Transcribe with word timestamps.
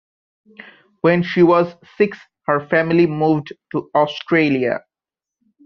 When 1.01 1.21
she 1.21 1.43
was 1.43 1.75
six, 1.95 2.17
her 2.47 2.59
family 2.65 3.05
moved 3.05 3.53
to 3.71 3.91
Australia. 3.93 4.79